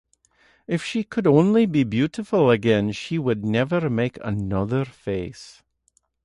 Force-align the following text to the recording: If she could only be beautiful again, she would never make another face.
If 0.65 0.83
she 0.83 1.03
could 1.03 1.27
only 1.27 1.67
be 1.67 1.83
beautiful 1.83 2.49
again, 2.49 2.91
she 2.91 3.19
would 3.19 3.45
never 3.45 3.87
make 3.87 4.17
another 4.23 4.83
face. 4.83 5.61